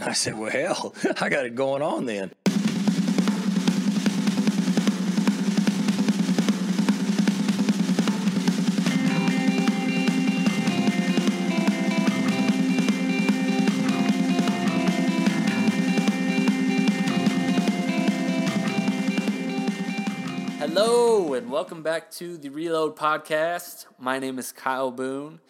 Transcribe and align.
I 0.00 0.12
said, 0.12 0.38
Well, 0.38 0.50
hell, 0.50 0.94
I 1.20 1.28
got 1.28 1.46
it 1.46 1.54
going 1.54 1.82
on 1.82 2.06
then. 2.06 2.32
Hello, 20.58 21.32
and 21.32 21.50
welcome 21.50 21.82
back 21.82 22.10
to 22.12 22.36
the 22.36 22.50
Reload 22.50 22.96
Podcast. 22.96 23.86
My 23.98 24.18
name 24.18 24.38
is 24.38 24.52
Kyle 24.52 24.90
Boone, 24.90 25.40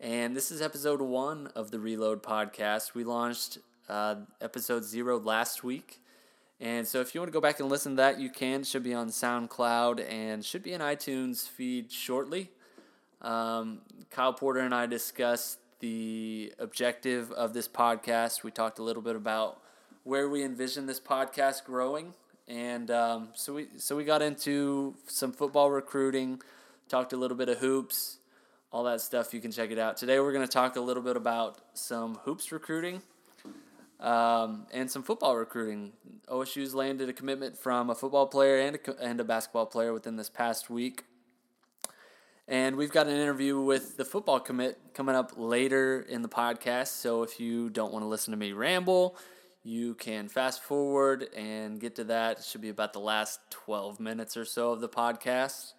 and 0.00 0.36
this 0.36 0.50
is 0.50 0.60
episode 0.60 1.00
one 1.00 1.46
of 1.54 1.70
the 1.70 1.78
Reload 1.78 2.22
Podcast. 2.22 2.92
We 2.92 3.02
launched 3.04 3.58
uh, 3.88 4.16
episode 4.40 4.84
zero 4.84 5.18
last 5.18 5.64
week. 5.64 6.00
And 6.60 6.86
so 6.86 7.00
if 7.00 7.14
you 7.14 7.20
want 7.20 7.28
to 7.28 7.32
go 7.32 7.40
back 7.40 7.60
and 7.60 7.68
listen 7.68 7.92
to 7.92 7.96
that, 7.96 8.18
you 8.18 8.30
can. 8.30 8.60
It 8.60 8.66
should 8.66 8.82
be 8.82 8.94
on 8.94 9.08
SoundCloud 9.08 10.10
and 10.10 10.44
should 10.44 10.62
be 10.62 10.72
an 10.72 10.80
iTunes 10.80 11.48
feed 11.48 11.92
shortly. 11.92 12.50
Um, 13.20 13.80
Kyle 14.10 14.32
Porter 14.32 14.60
and 14.60 14.74
I 14.74 14.86
discussed 14.86 15.58
the 15.80 16.52
objective 16.58 17.30
of 17.32 17.52
this 17.52 17.68
podcast. 17.68 18.42
We 18.42 18.50
talked 18.50 18.78
a 18.78 18.82
little 18.82 19.02
bit 19.02 19.16
about 19.16 19.60
where 20.04 20.28
we 20.28 20.42
envision 20.42 20.86
this 20.86 21.00
podcast 21.00 21.64
growing 21.64 22.14
and 22.48 22.90
um, 22.90 23.28
so 23.34 23.54
we 23.54 23.66
so 23.76 23.96
we 23.96 24.04
got 24.04 24.22
into 24.22 24.94
some 25.06 25.32
football 25.32 25.70
recruiting, 25.70 26.40
talked 26.88 27.12
a 27.12 27.16
little 27.16 27.36
bit 27.36 27.48
of 27.48 27.58
hoops, 27.58 28.18
all 28.70 28.84
that 28.84 29.00
stuff. 29.00 29.34
You 29.34 29.40
can 29.40 29.50
check 29.50 29.70
it 29.70 29.78
out. 29.78 29.96
Today 29.96 30.20
we're 30.20 30.32
going 30.32 30.46
to 30.46 30.52
talk 30.52 30.76
a 30.76 30.80
little 30.80 31.02
bit 31.02 31.16
about 31.16 31.58
some 31.74 32.16
hoops 32.24 32.52
recruiting, 32.52 33.02
um, 34.00 34.66
and 34.72 34.90
some 34.90 35.02
football 35.02 35.36
recruiting. 35.36 35.92
OSU's 36.28 36.74
landed 36.74 37.08
a 37.08 37.12
commitment 37.12 37.56
from 37.56 37.90
a 37.90 37.94
football 37.94 38.26
player 38.26 38.58
and 38.58 38.76
a, 38.76 39.02
and 39.02 39.20
a 39.20 39.24
basketball 39.24 39.66
player 39.66 39.92
within 39.92 40.16
this 40.16 40.28
past 40.28 40.68
week. 40.68 41.04
And 42.48 42.76
we've 42.76 42.92
got 42.92 43.08
an 43.08 43.14
interview 43.14 43.60
with 43.60 43.96
the 43.96 44.04
football 44.04 44.38
commit 44.38 44.78
coming 44.94 45.16
up 45.16 45.32
later 45.36 46.00
in 46.08 46.22
the 46.22 46.28
podcast. 46.28 46.88
So 46.88 47.22
if 47.24 47.40
you 47.40 47.70
don't 47.70 47.92
want 47.92 48.04
to 48.04 48.08
listen 48.08 48.30
to 48.30 48.36
me 48.36 48.52
ramble, 48.52 49.16
you 49.64 49.94
can 49.94 50.28
fast 50.28 50.62
forward 50.62 51.26
and 51.34 51.80
get 51.80 51.96
to 51.96 52.04
that. 52.04 52.38
It 52.38 52.44
should 52.44 52.60
be 52.60 52.68
about 52.68 52.92
the 52.92 53.00
last 53.00 53.40
12 53.50 53.98
minutes 53.98 54.36
or 54.36 54.44
so 54.44 54.70
of 54.70 54.80
the 54.80 54.88
podcast. 54.88 55.72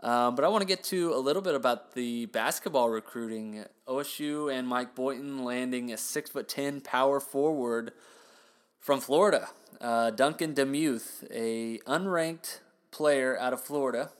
Um, 0.00 0.36
but 0.36 0.44
I 0.44 0.48
want 0.48 0.62
to 0.62 0.66
get 0.66 0.84
to 0.84 1.12
a 1.14 1.18
little 1.18 1.42
bit 1.42 1.54
about 1.54 1.94
the 1.94 2.26
basketball 2.26 2.88
recruiting. 2.88 3.64
OSU 3.86 4.52
and 4.52 4.68
Mike 4.68 4.94
Boynton 4.94 5.44
landing 5.44 5.92
a 5.92 5.96
six 5.96 6.30
foot 6.30 6.48
ten 6.48 6.80
power 6.80 7.18
forward 7.20 7.92
from 8.78 9.00
Florida. 9.00 9.48
Uh, 9.80 10.10
Duncan 10.10 10.54
Demuth, 10.54 11.24
a 11.32 11.78
unranked 11.78 12.60
player 12.90 13.38
out 13.38 13.52
of 13.52 13.60
Florida, 13.60 14.10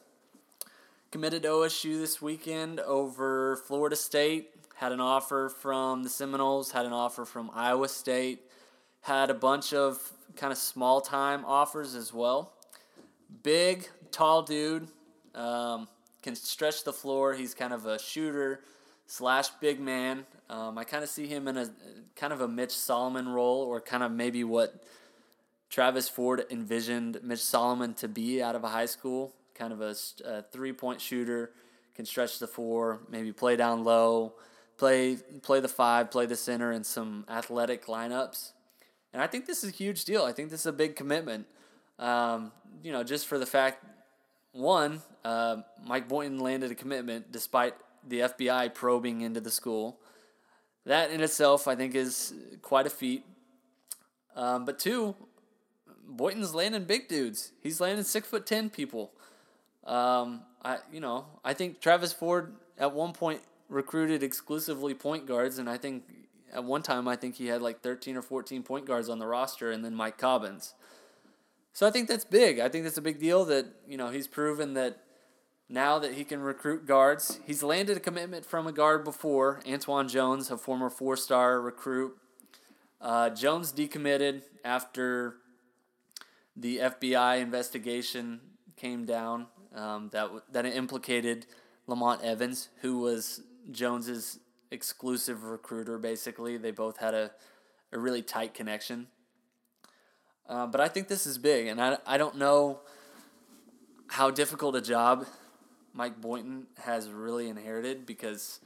committed 1.13 1.43
to 1.43 1.49
OSU 1.49 2.01
this 2.01 2.21
weekend 2.21 2.81
over 2.81 3.57
Florida 3.57 3.97
State. 3.97 4.51
Had 4.77 4.93
an 4.93 5.01
offer 5.01 5.49
from 5.49 6.03
the 6.03 6.09
Seminoles. 6.09 6.73
Had 6.73 6.87
an 6.87 6.93
offer 6.93 7.25
from 7.25 7.51
Iowa 7.55 7.89
State 7.89 8.41
had 9.09 9.31
a 9.31 9.35
bunch 9.35 9.73
of 9.73 10.13
kind 10.37 10.53
of 10.53 10.59
small 10.59 11.01
time 11.01 11.45
offers 11.45 11.95
as 11.95 12.13
well. 12.13 12.53
Big, 13.43 13.89
tall 14.11 14.43
dude, 14.43 14.89
um, 15.39 15.89
can 16.23 16.35
stretch 16.35 16.85
the 16.85 16.93
floor. 16.93 17.35
He's 17.35 17.55
kind 17.55 17.73
of 17.73 17.87
a 17.87 17.99
shooter 17.99 18.61
slash 19.07 19.49
big 19.61 19.81
man. 19.81 20.27
Um, 20.51 20.77
I 20.77 20.85
kind 20.85 21.03
of 21.03 21.09
see 21.09 21.27
him 21.27 21.49
in 21.49 21.57
a 21.57 21.71
kind 22.17 22.33
of 22.33 22.41
a 22.41 22.49
Mitch 22.49 22.73
Solomon 22.73 23.29
role, 23.29 23.63
or 23.63 23.81
kind 23.81 24.03
of 24.03 24.13
maybe 24.13 24.45
what 24.45 24.83
Travis 25.71 26.09
Ford 26.09 26.45
envisioned 26.51 27.21
Mitch 27.23 27.43
Solomon 27.43 27.95
to 27.95 28.09
be 28.09 28.43
out 28.43 28.55
of 28.57 28.65
a 28.65 28.69
high 28.69 28.87
school. 28.87 29.35
Kind 29.55 29.73
of 29.73 29.81
a, 29.81 29.95
a 30.25 30.43
three 30.43 30.73
point 30.73 31.01
shooter, 31.01 31.51
can 31.95 32.05
stretch 32.05 32.39
the 32.39 32.47
floor, 32.47 33.01
maybe 33.09 33.33
play 33.33 33.57
down 33.57 33.83
low, 33.83 34.35
play 34.77 35.17
play 35.43 35.61
the 35.61 35.69
five, 35.69 36.11
play 36.11 36.27
the 36.27 36.37
center, 36.37 36.73
in 36.73 36.85
some 36.85 37.25
athletic 37.29 37.87
lineups. 37.87 38.53
And 39.13 39.23
I 39.23 39.27
think 39.27 39.47
this 39.47 39.65
is 39.65 39.71
a 39.71 39.73
huge 39.73 40.05
deal. 40.05 40.25
I 40.25 40.33
think 40.33 40.51
this 40.51 40.61
is 40.61 40.67
a 40.67 40.73
big 40.73 40.95
commitment. 40.95 41.47
Um, 41.99 42.53
you 42.83 42.93
know, 42.93 43.03
just 43.03 43.27
for 43.27 43.39
the 43.39 43.47
fact, 43.47 43.85
one, 44.53 45.03
uh, 45.25 45.59
Mike 45.85 46.09
Boynton 46.09 46.41
landed 46.41 46.71
a 46.71 46.75
commitment 46.75 47.31
despite 47.31 47.75
the 48.07 48.21
FBI 48.21 48.75
probing 48.75 49.21
into 49.21 49.41
the 49.41 49.51
school. 49.51 49.99
That 50.87 51.11
in 51.11 51.21
itself, 51.21 51.69
I 51.69 51.75
think, 51.75 51.95
is 51.95 52.33
quite 52.63 52.87
a 52.87 52.91
feat. 52.91 53.25
Um, 54.35 54.65
but 54.65 54.79
two, 54.79 55.15
Boynton's 56.07 56.55
landing 56.55 56.85
big 56.85 57.09
dudes. 57.09 57.53
He's 57.63 57.81
landing 57.81 58.05
six 58.05 58.27
foot 58.29 58.47
ten 58.47 58.71
people. 58.71 59.13
Um, 59.85 60.43
I 60.65 60.79
you 60.93 61.01
know 61.01 61.27
I 61.45 61.55
think 61.55 61.81
Travis 61.81 62.13
Ford 62.13 62.55
at 62.79 62.93
one 62.93 63.13
point 63.13 63.41
recruited 63.69 64.23
exclusively 64.23 64.95
point 64.95 65.27
guards, 65.27 65.59
and 65.59 65.69
I 65.69 65.77
think 65.77 66.05
at 66.53 66.65
one 66.65 66.83
time 66.83 67.07
I 67.07 67.17
think 67.17 67.37
he 67.37 67.47
had 67.47 67.61
like 67.63 67.81
13 67.83 68.17
or 68.17 68.23
14 68.23 68.63
point 68.63 68.87
guards 68.87 69.09
on 69.09 69.19
the 69.19 69.27
roster 69.27 69.71
and 69.71 69.85
then 69.85 69.95
Mike 69.95 70.19
Cobbins. 70.19 70.75
So 71.73 71.87
I 71.87 71.91
think 71.91 72.09
that's 72.09 72.25
big. 72.25 72.59
I 72.59 72.69
think 72.69 72.85
that's 72.85 72.99
a 72.99 73.03
big 73.03 73.19
deal 73.19 73.45
that, 73.47 73.67
you 73.87 73.97
know, 73.97 74.09
he's 74.09 74.27
proven 74.27 74.75
that 74.75 74.99
now 75.69 75.99
that 75.99 76.15
he 76.15 76.25
can 76.25 76.41
recruit 76.41 76.87
guards. 76.87 77.41
He's 77.47 77.63
landed 77.63 77.97
a 77.97 78.01
commitment 78.01 78.45
from 78.45 78.67
a 78.67 78.73
guard 78.73 79.05
before, 79.05 79.61
Antoine 79.69 80.09
Jones, 80.09 80.51
a 80.51 80.57
former 80.57 80.91
four-star 80.91 81.61
recruit. 81.61 82.17
Uh, 83.01 83.31
Jones 83.31 83.73
decommitted 83.73 84.43
after 84.65 85.37
the 86.57 86.79
FBI 86.79 87.41
investigation 87.41 88.41
came 88.77 89.05
down 89.05 89.47
um, 89.75 90.09
that 90.13 90.31
that 90.53 90.67
implicated 90.67 91.47
Lamont 91.87 92.23
Evans, 92.23 92.69
who 92.81 92.99
was 92.99 93.43
Jones's 93.71 94.41
exclusive 94.71 95.45
recruiter, 95.45 95.99
basically. 95.99 96.57
They 96.57 96.71
both 96.71 96.99
had 96.99 97.15
a, 97.15 97.31
a 97.93 97.99
really 97.99 98.23
tight 98.23 98.55
connection. 98.55 99.07
Uh, 100.49 100.67
but 100.67 100.81
I 100.81 100.89
think 100.89 101.09
this 101.09 101.27
is 101.27 101.37
big, 101.37 101.67
and 101.67 101.81
I, 101.81 101.99
I 102.07 102.17
don't 102.17 102.37
know 102.37 102.81
how 104.09 104.31
difficult 104.31 104.75
a 104.77 104.81
job 104.81 105.27
Mike 105.93 106.21
Boynton 106.21 106.67
has 106.79 107.09
really 107.11 107.49
inherited 107.49 108.07
because, 108.07 108.61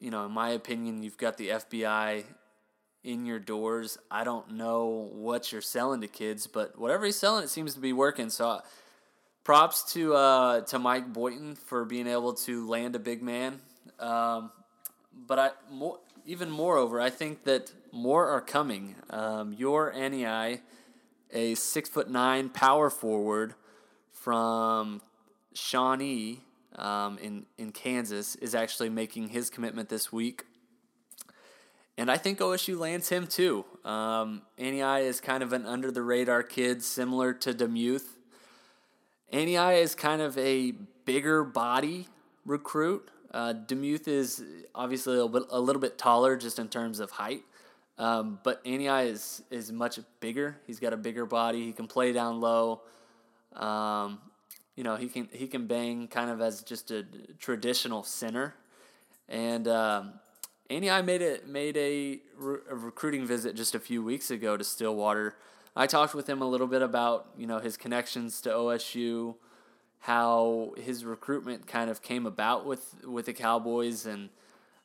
you 0.00 0.10
know, 0.10 0.26
in 0.26 0.32
my 0.32 0.50
opinion, 0.50 1.02
you've 1.02 1.16
got 1.16 1.36
the 1.38 1.48
FBI 1.48 2.24
in 3.04 3.24
your 3.24 3.38
doors. 3.38 3.96
I 4.10 4.24
don't 4.24 4.52
know 4.52 5.08
what 5.12 5.50
you're 5.50 5.62
selling 5.62 6.00
to 6.02 6.08
kids, 6.08 6.46
but 6.46 6.78
whatever 6.78 7.06
he's 7.06 7.16
selling, 7.16 7.44
it 7.44 7.48
seems 7.48 7.74
to 7.74 7.80
be 7.80 7.92
working. 7.92 8.28
So, 8.28 8.60
props 9.44 9.92
to 9.94 10.14
uh, 10.14 10.60
to 10.62 10.78
Mike 10.78 11.12
Boynton 11.12 11.54
for 11.54 11.84
being 11.84 12.06
able 12.06 12.34
to 12.34 12.68
land 12.68 12.94
a 12.96 12.98
big 12.98 13.22
man. 13.22 13.60
Um, 13.98 14.52
but 15.26 15.38
I 15.38 15.50
more 15.70 16.00
even 16.26 16.50
moreover, 16.50 17.00
I 17.00 17.08
think 17.08 17.44
that 17.44 17.72
more 17.90 18.28
are 18.28 18.42
coming. 18.42 18.96
Um, 19.08 19.54
Yor 19.54 19.92
Anei, 19.96 20.60
a 21.32 21.54
six 21.54 21.88
foot 21.88 22.10
nine 22.10 22.48
power 22.48 22.90
forward 22.90 23.54
from 24.12 25.00
Shawnee 25.54 26.40
um, 26.76 27.18
in 27.18 27.46
in 27.56 27.72
Kansas, 27.72 28.36
is 28.36 28.54
actually 28.54 28.88
making 28.88 29.28
his 29.28 29.50
commitment 29.50 29.88
this 29.88 30.12
week. 30.12 30.44
And 31.98 32.12
I 32.12 32.16
think 32.16 32.38
OSU 32.38 32.78
lands 32.78 33.08
him 33.08 33.26
too. 33.26 33.64
Um, 33.84 34.42
Anei 34.56 35.02
is 35.02 35.20
kind 35.20 35.42
of 35.42 35.52
an 35.52 35.66
under 35.66 35.90
the 35.90 36.02
radar 36.02 36.44
kid, 36.44 36.84
similar 36.84 37.32
to 37.34 37.52
Demuth. 37.52 38.18
Anei 39.32 39.82
is 39.82 39.96
kind 39.96 40.22
of 40.22 40.38
a 40.38 40.74
bigger 41.04 41.42
body 41.42 42.06
recruit. 42.46 43.10
Uh, 43.32 43.52
Demuth 43.52 44.06
is 44.06 44.42
obviously 44.74 45.18
a, 45.18 45.26
bit, 45.26 45.42
a 45.50 45.60
little 45.60 45.82
bit 45.82 45.98
taller 45.98 46.36
just 46.36 46.60
in 46.60 46.68
terms 46.68 47.00
of 47.00 47.10
height, 47.10 47.42
um, 47.98 48.38
but 48.42 48.64
Anei 48.64 49.06
is 49.06 49.42
is 49.50 49.72
much 49.72 49.98
bigger. 50.20 50.56
He's 50.66 50.80
got 50.80 50.92
a 50.92 50.96
bigger 50.96 51.26
body. 51.26 51.64
He 51.64 51.72
can 51.72 51.86
play 51.86 52.12
down 52.12 52.40
low. 52.40 52.82
Um, 53.54 54.20
you 54.76 54.84
know, 54.84 54.96
he 54.96 55.08
can 55.08 55.28
he 55.32 55.48
can 55.48 55.66
bang 55.66 56.08
kind 56.08 56.30
of 56.30 56.40
as 56.40 56.62
just 56.62 56.90
a 56.90 57.04
traditional 57.38 58.04
center. 58.04 58.54
And 59.28 59.66
um, 59.68 60.14
Anei 60.70 61.04
made 61.04 61.22
it 61.22 61.48
made 61.48 61.76
a, 61.76 62.20
re- 62.38 62.60
a 62.70 62.74
recruiting 62.74 63.26
visit 63.26 63.56
just 63.56 63.74
a 63.74 63.80
few 63.80 64.02
weeks 64.02 64.30
ago 64.30 64.56
to 64.56 64.64
Stillwater. 64.64 65.34
I 65.74 65.86
talked 65.86 66.14
with 66.14 66.28
him 66.28 66.40
a 66.40 66.46
little 66.46 66.66
bit 66.66 66.82
about 66.82 67.28
you 67.36 67.46
know 67.46 67.58
his 67.58 67.76
connections 67.76 68.40
to 68.42 68.50
OSU 68.50 69.34
how 70.00 70.72
his 70.76 71.04
recruitment 71.04 71.66
kind 71.66 71.90
of 71.90 72.02
came 72.02 72.26
about 72.26 72.64
with 72.64 73.04
with 73.04 73.26
the 73.26 73.32
Cowboys 73.32 74.06
and 74.06 74.28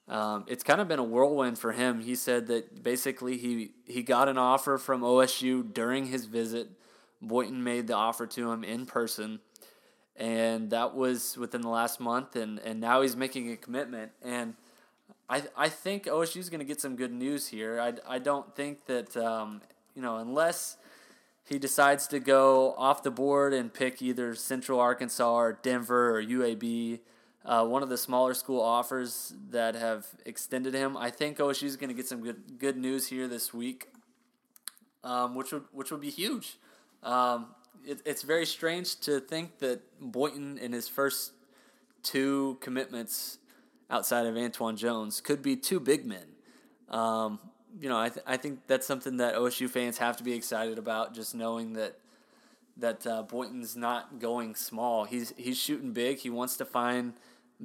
um, 0.08 0.46
it's 0.48 0.64
kind 0.64 0.82
of 0.82 0.88
been 0.88 1.00
a 1.00 1.04
whirlwind 1.04 1.58
for 1.58 1.72
him. 1.72 2.02
He 2.02 2.16
said 2.16 2.48
that 2.48 2.84
basically 2.84 3.38
he 3.38 3.72
he 3.86 4.04
got 4.04 4.28
an 4.28 4.38
offer 4.38 4.78
from 4.78 5.02
OSU 5.02 5.74
during 5.74 6.08
his 6.08 6.26
visit. 6.26 6.70
Boynton 7.22 7.64
made 7.64 7.88
the 7.88 7.96
offer 7.96 8.28
to 8.28 8.52
him 8.52 8.66
in 8.66 8.86
person, 8.86 9.40
and 10.18 10.72
that 10.72 10.94
was 10.94 11.38
within 11.38 11.62
the 11.62 11.70
last 11.70 12.02
month. 12.02 12.36
And 12.36 12.60
and 12.60 12.82
now 12.82 13.02
he's 13.02 13.16
making 13.16 13.50
a 13.52 13.56
commitment. 13.56 14.12
And 14.22 14.56
I 15.30 15.44
I 15.56 15.70
think 15.70 16.04
OSU 16.06 16.38
is 16.38 16.50
going 16.50 16.60
to 16.60 16.66
get 16.66 16.82
some 16.82 16.98
good 16.98 17.14
news 17.14 17.48
here. 17.48 17.80
I, 17.80 17.94
I 18.16 18.20
don't 18.20 18.54
think 18.56 18.86
that 18.88 19.16
um, 19.16 19.62
you 19.96 20.02
know 20.02 20.18
unless 20.18 20.78
he 21.46 21.60
decides 21.60 22.08
to 22.08 22.20
go 22.20 22.74
off 22.78 23.04
the 23.04 23.12
board 23.12 23.54
and 23.54 23.74
pick 23.74 24.02
either 24.02 24.36
Central 24.36 24.80
Arkansas 24.80 25.34
or 25.34 25.60
Denver 25.62 26.18
or 26.18 26.24
UAB, 26.24 27.00
uh, 27.46 27.66
one 27.66 27.84
of 27.84 27.90
the 27.90 27.98
smaller 27.98 28.34
school 28.34 28.62
offers 28.62 29.34
that 29.50 29.76
have 29.76 30.08
extended 30.26 30.74
him. 30.74 30.96
I 30.96 31.10
think 31.10 31.38
OSU 31.38 31.64
is 31.64 31.76
going 31.76 31.90
to 31.90 31.94
get 31.94 32.08
some 32.08 32.22
good 32.22 32.58
good 32.58 32.78
news 32.78 33.08
here 33.08 33.28
this 33.28 33.54
week, 33.54 33.90
um, 35.04 35.36
which 35.36 35.52
would 35.52 35.64
which 35.72 35.92
would 35.92 36.02
be 36.02 36.10
huge. 36.10 36.58
Um, 37.04 37.48
it, 37.86 38.02
it's 38.06 38.22
very 38.22 38.46
strange 38.46 39.00
to 39.02 39.20
think 39.20 39.60
that 39.60 39.82
Boynton 40.00 40.58
in 40.58 40.72
his 40.72 40.88
first 40.88 41.34
two 42.02 42.58
commitments 42.62 43.40
outside 43.90 44.26
of 44.26 44.38
Antoine 44.38 44.78
Jones 44.78 45.20
could 45.22 45.42
be 45.42 45.56
two 45.56 45.80
big 45.80 46.06
men. 46.06 46.26
Um, 46.90 47.40
you 47.80 47.90
know, 47.90 48.00
I, 48.00 48.10
th- 48.10 48.26
I 48.26 48.38
think 48.38 48.68
that's 48.68 48.86
something 48.86 49.18
that 49.18 49.36
OSU 49.36 49.70
fans 49.70 49.98
have 49.98 50.18
to 50.18 50.24
be 50.24 50.34
excited 50.34 50.78
about, 50.78 51.14
just 51.14 51.34
knowing 51.36 51.74
that 51.74 51.98
that 52.78 53.06
uh, 53.06 53.22
Boynton's 53.24 53.76
not 53.76 54.20
going 54.20 54.56
small. 54.56 55.04
He's 55.04 55.34
he's 55.38 55.58
shooting 55.60 55.92
big. 55.92 56.20
He 56.20 56.30
wants 56.30 56.58
to 56.58 56.66
find 56.66 57.14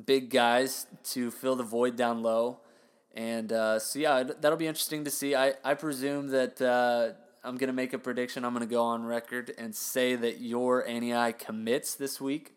big 0.06 0.30
guys 0.30 0.86
to 1.04 1.30
fill 1.30 1.56
the 1.56 1.64
void 1.64 1.96
down 1.96 2.22
low, 2.22 2.60
and 3.14 3.52
uh, 3.52 3.78
so 3.78 3.98
yeah, 3.98 4.22
that'll 4.22 4.58
be 4.58 4.66
interesting 4.66 5.04
to 5.04 5.10
see. 5.10 5.34
I 5.34 5.54
I 5.64 5.74
presume 5.74 6.28
that 6.28 6.60
uh, 6.60 7.12
I'm 7.42 7.56
gonna 7.56 7.72
make 7.72 7.92
a 7.92 7.98
prediction. 7.98 8.44
I'm 8.44 8.52
gonna 8.52 8.66
go 8.66 8.82
on 8.82 9.04
record 9.04 9.52
and 9.58 9.74
say 9.74 10.16
that 10.16 10.40
Yor 10.40 10.84
Anei 10.88 11.38
commits 11.38 11.94
this 11.94 12.20
week. 12.20 12.54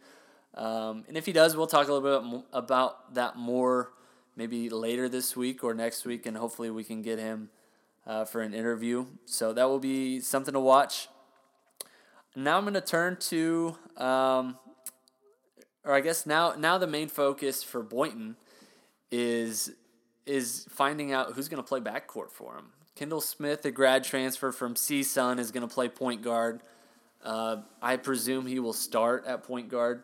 Um, 0.53 1.05
and 1.07 1.15
if 1.15 1.25
he 1.25 1.31
does, 1.31 1.55
we'll 1.55 1.67
talk 1.67 1.87
a 1.87 1.93
little 1.93 2.21
bit 2.21 2.43
about 2.51 3.13
that 3.13 3.37
more 3.37 3.93
maybe 4.35 4.69
later 4.69 5.07
this 5.09 5.35
week 5.35 5.63
or 5.63 5.73
next 5.73 6.05
week, 6.05 6.25
and 6.25 6.37
hopefully 6.37 6.69
we 6.69 6.83
can 6.83 7.01
get 7.01 7.19
him 7.19 7.49
uh, 8.05 8.25
for 8.25 8.41
an 8.41 8.53
interview. 8.53 9.05
So 9.25 9.53
that 9.53 9.69
will 9.69 9.79
be 9.79 10.19
something 10.19 10.53
to 10.53 10.59
watch. 10.59 11.09
Now 12.35 12.57
I'm 12.57 12.63
going 12.63 12.73
to 12.75 12.81
turn 12.81 13.17
to, 13.17 13.75
um, 13.97 14.57
or 15.83 15.93
I 15.93 16.01
guess 16.01 16.25
now 16.25 16.53
now 16.57 16.77
the 16.77 16.87
main 16.87 17.07
focus 17.07 17.63
for 17.63 17.83
Boynton 17.83 18.35
is 19.11 19.71
is 20.25 20.65
finding 20.69 21.11
out 21.11 21.33
who's 21.33 21.49
going 21.49 21.61
to 21.61 21.67
play 21.67 21.79
backcourt 21.79 22.31
for 22.31 22.55
him. 22.55 22.67
Kendall 22.95 23.21
Smith, 23.21 23.65
a 23.65 23.71
grad 23.71 24.03
transfer 24.03 24.51
from 24.51 24.75
CSUN, 24.75 25.39
is 25.39 25.51
going 25.51 25.67
to 25.67 25.73
play 25.73 25.89
point 25.89 26.21
guard. 26.21 26.61
Uh, 27.23 27.57
I 27.81 27.97
presume 27.97 28.45
he 28.45 28.59
will 28.59 28.73
start 28.73 29.25
at 29.25 29.43
point 29.43 29.69
guard. 29.69 30.03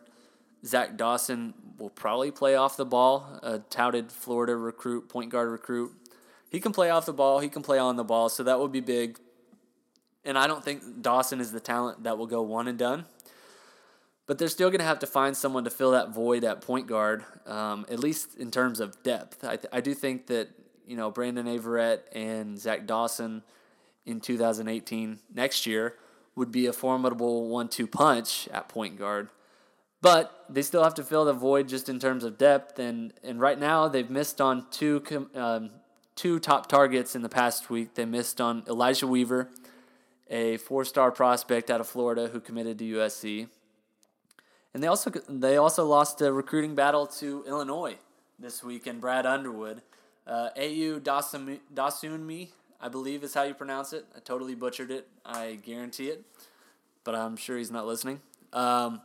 Zach 0.64 0.96
Dawson 0.96 1.54
will 1.78 1.90
probably 1.90 2.30
play 2.30 2.56
off 2.56 2.76
the 2.76 2.84
ball, 2.84 3.38
a 3.42 3.60
touted 3.60 4.10
Florida 4.10 4.56
recruit, 4.56 5.08
point 5.08 5.30
guard 5.30 5.48
recruit. 5.48 5.92
He 6.50 6.60
can 6.60 6.72
play 6.72 6.90
off 6.90 7.06
the 7.06 7.12
ball, 7.12 7.38
he 7.40 7.48
can 7.48 7.62
play 7.62 7.78
on 7.78 7.96
the 7.96 8.04
ball, 8.04 8.28
so 8.28 8.42
that 8.42 8.58
would 8.58 8.72
be 8.72 8.80
big. 8.80 9.18
And 10.24 10.36
I 10.36 10.46
don't 10.46 10.64
think 10.64 11.02
Dawson 11.02 11.40
is 11.40 11.52
the 11.52 11.60
talent 11.60 12.02
that 12.02 12.18
will 12.18 12.26
go 12.26 12.42
one 12.42 12.66
and 12.66 12.78
done. 12.78 13.04
But 14.28 14.36
they're 14.36 14.48
still 14.48 14.68
going 14.68 14.80
to 14.80 14.84
have 14.84 14.98
to 14.98 15.06
find 15.06 15.34
someone 15.34 15.64
to 15.64 15.70
fill 15.70 15.92
that 15.92 16.10
void 16.10 16.44
at 16.44 16.60
point 16.60 16.86
guard, 16.86 17.24
um, 17.46 17.86
at 17.90 17.98
least 17.98 18.36
in 18.36 18.50
terms 18.50 18.78
of 18.78 19.02
depth. 19.02 19.42
I, 19.42 19.56
th- 19.56 19.72
I 19.72 19.80
do 19.80 19.94
think 19.94 20.26
that, 20.26 20.50
you 20.86 20.96
know, 20.96 21.10
Brandon 21.10 21.48
Averette 21.48 22.06
and 22.12 22.58
Zach 22.58 22.86
Dawson 22.86 23.42
in 24.04 24.20
2018, 24.20 25.18
next 25.34 25.66
year, 25.66 25.94
would 26.36 26.52
be 26.52 26.66
a 26.66 26.74
formidable 26.74 27.48
one 27.48 27.68
two 27.68 27.86
punch 27.86 28.48
at 28.52 28.68
point 28.68 28.98
guard. 28.98 29.30
But 30.02 30.44
they 30.50 30.62
still 30.62 30.84
have 30.84 30.94
to 30.94 31.02
fill 31.02 31.24
the 31.24 31.32
void 31.32 31.66
just 31.66 31.88
in 31.88 31.98
terms 31.98 32.22
of 32.22 32.36
depth, 32.36 32.78
and, 32.78 33.14
and 33.24 33.40
right 33.40 33.58
now 33.58 33.88
they've 33.88 34.08
missed 34.08 34.40
on 34.40 34.66
two 34.70 35.02
um, 35.34 35.70
two 36.14 36.38
top 36.38 36.68
targets 36.68 37.16
in 37.16 37.22
the 37.22 37.28
past 37.28 37.70
week. 37.70 37.94
They 37.94 38.04
missed 38.04 38.40
on 38.40 38.62
Elijah 38.68 39.06
Weaver, 39.06 39.48
a 40.28 40.58
four 40.58 40.84
star 40.84 41.10
prospect 41.10 41.70
out 41.70 41.80
of 41.80 41.88
Florida 41.88 42.28
who 42.28 42.40
committed 42.40 42.78
to 42.78 42.84
USC, 42.84 43.48
and 44.78 44.82
they 44.84 44.86
also 44.86 45.10
they 45.28 45.56
also 45.56 45.84
lost 45.84 46.20
a 46.20 46.32
recruiting 46.32 46.76
battle 46.76 47.04
to 47.04 47.44
Illinois 47.48 47.96
this 48.38 48.62
week 48.62 48.86
and 48.86 49.00
Brad 49.00 49.26
Underwood. 49.26 49.82
Uh, 50.24 50.50
Ayo 50.56 51.00
Dosunmu, 51.00 52.48
I 52.80 52.88
believe 52.88 53.24
is 53.24 53.34
how 53.34 53.42
you 53.42 53.54
pronounce 53.54 53.92
it. 53.92 54.06
I 54.14 54.20
totally 54.20 54.54
butchered 54.54 54.92
it. 54.92 55.08
I 55.26 55.58
guarantee 55.66 56.10
it, 56.10 56.22
but 57.02 57.16
I'm 57.16 57.36
sure 57.36 57.58
he's 57.58 57.72
not 57.72 57.88
listening. 57.88 58.20
Um, 58.52 59.00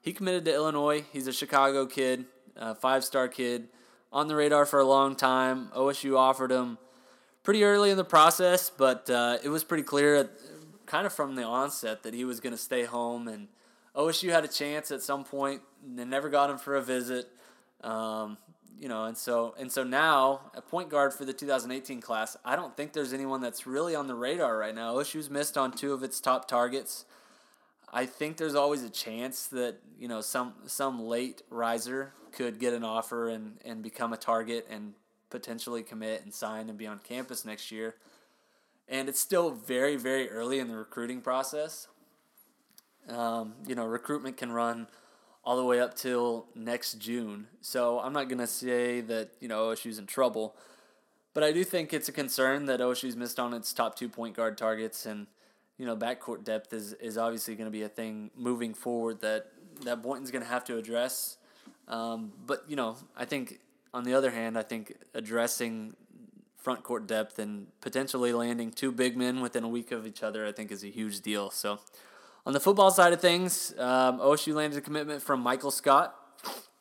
he 0.00 0.14
committed 0.14 0.46
to 0.46 0.54
Illinois. 0.54 1.04
He's 1.12 1.26
a 1.26 1.32
Chicago 1.34 1.84
kid, 1.84 2.24
a 2.56 2.74
five 2.74 3.04
star 3.04 3.28
kid, 3.28 3.68
on 4.10 4.28
the 4.28 4.34
radar 4.34 4.64
for 4.64 4.80
a 4.80 4.86
long 4.86 5.14
time. 5.14 5.68
OSU 5.76 6.16
offered 6.16 6.50
him 6.50 6.78
pretty 7.42 7.64
early 7.64 7.90
in 7.90 7.98
the 7.98 8.02
process, 8.02 8.70
but 8.70 9.10
uh, 9.10 9.36
it 9.44 9.50
was 9.50 9.62
pretty 9.62 9.82
clear, 9.82 10.16
at, 10.16 10.30
kind 10.86 11.06
of 11.06 11.12
from 11.12 11.34
the 11.34 11.42
onset, 11.42 12.02
that 12.04 12.14
he 12.14 12.24
was 12.24 12.40
going 12.40 12.54
to 12.54 12.58
stay 12.58 12.84
home. 12.84 13.28
And 13.28 13.48
OSU 13.98 14.30
had 14.30 14.44
a 14.44 14.48
chance 14.48 14.92
at 14.92 15.02
some 15.02 15.24
point. 15.24 15.60
They 15.84 16.04
never 16.04 16.28
got 16.28 16.48
him 16.48 16.56
for 16.56 16.76
a 16.76 16.82
visit. 16.82 17.26
Um, 17.82 18.38
you 18.78 18.88
know, 18.88 19.04
and 19.04 19.16
so 19.16 19.56
and 19.58 19.70
so 19.70 19.82
now 19.82 20.52
a 20.54 20.62
point 20.62 20.88
guard 20.88 21.12
for 21.12 21.24
the 21.24 21.32
2018 21.32 22.00
class, 22.00 22.36
I 22.44 22.54
don't 22.54 22.76
think 22.76 22.92
there's 22.92 23.12
anyone 23.12 23.40
that's 23.40 23.66
really 23.66 23.96
on 23.96 24.06
the 24.06 24.14
radar 24.14 24.56
right 24.56 24.74
now. 24.74 24.94
OSU's 24.94 25.28
missed 25.28 25.58
on 25.58 25.72
two 25.72 25.92
of 25.92 26.04
its 26.04 26.20
top 26.20 26.46
targets. 26.46 27.04
I 27.92 28.06
think 28.06 28.36
there's 28.36 28.54
always 28.54 28.84
a 28.84 28.90
chance 28.90 29.46
that 29.48 29.78
you 29.98 30.06
know 30.06 30.20
some 30.20 30.54
some 30.66 31.02
late 31.02 31.42
riser 31.50 32.12
could 32.30 32.60
get 32.60 32.72
an 32.72 32.84
offer 32.84 33.28
and 33.28 33.58
and 33.64 33.82
become 33.82 34.12
a 34.12 34.16
target 34.16 34.66
and 34.70 34.94
potentially 35.28 35.82
commit 35.82 36.22
and 36.22 36.32
sign 36.32 36.68
and 36.68 36.78
be 36.78 36.86
on 36.86 37.00
campus 37.00 37.44
next 37.44 37.72
year. 37.72 37.96
And 38.88 39.08
it's 39.08 39.20
still 39.20 39.50
very 39.50 39.96
very 39.96 40.30
early 40.30 40.60
in 40.60 40.68
the 40.68 40.76
recruiting 40.76 41.20
process. 41.20 41.88
Um, 43.08 43.54
you 43.66 43.74
know, 43.74 43.86
recruitment 43.86 44.36
can 44.36 44.52
run 44.52 44.86
all 45.44 45.56
the 45.56 45.64
way 45.64 45.80
up 45.80 45.94
till 45.94 46.46
next 46.54 46.94
June. 46.94 47.46
So 47.60 48.00
I'm 48.00 48.12
not 48.12 48.28
gonna 48.28 48.46
say 48.46 49.00
that 49.02 49.30
you 49.40 49.48
know 49.48 49.68
OSU's 49.68 49.98
in 49.98 50.06
trouble, 50.06 50.56
but 51.34 51.42
I 51.42 51.52
do 51.52 51.64
think 51.64 51.92
it's 51.92 52.08
a 52.08 52.12
concern 52.12 52.66
that 52.66 52.80
OSU's 52.80 53.16
missed 53.16 53.40
on 53.40 53.54
its 53.54 53.72
top 53.72 53.96
two 53.96 54.08
point 54.08 54.36
guard 54.36 54.58
targets 54.58 55.06
and 55.06 55.26
you 55.78 55.86
know, 55.86 55.96
backcourt 55.96 56.44
depth 56.44 56.72
is, 56.72 56.92
is 56.94 57.16
obviously 57.16 57.54
going 57.54 57.66
to 57.66 57.72
be 57.72 57.82
a 57.82 57.88
thing 57.88 58.30
moving 58.36 58.74
forward 58.74 59.20
that, 59.20 59.46
that 59.84 60.02
Boynton's 60.02 60.30
going 60.30 60.42
to 60.42 60.50
have 60.50 60.64
to 60.64 60.76
address. 60.76 61.38
Um, 61.86 62.32
but, 62.44 62.64
you 62.68 62.76
know, 62.76 62.96
I 63.16 63.24
think 63.24 63.60
on 63.94 64.02
the 64.02 64.12
other 64.12 64.32
hand, 64.32 64.58
I 64.58 64.62
think 64.62 64.94
addressing 65.14 65.94
front 66.56 66.82
court 66.82 67.06
depth 67.06 67.38
and 67.38 67.68
potentially 67.80 68.32
landing 68.32 68.72
two 68.72 68.90
big 68.90 69.16
men 69.16 69.40
within 69.40 69.62
a 69.62 69.68
week 69.68 69.92
of 69.92 70.04
each 70.04 70.22
other, 70.22 70.44
I 70.44 70.52
think 70.52 70.72
is 70.72 70.82
a 70.82 70.90
huge 70.90 71.20
deal. 71.20 71.50
So, 71.50 71.78
on 72.48 72.54
the 72.54 72.60
football 72.60 72.90
side 72.90 73.12
of 73.12 73.20
things, 73.20 73.74
um, 73.78 74.20
OSU 74.20 74.54
landed 74.54 74.78
a 74.78 74.80
commitment 74.80 75.20
from 75.20 75.40
Michael 75.40 75.70
Scott, 75.70 76.16